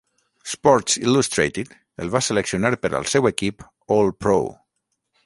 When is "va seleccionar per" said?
2.15-2.91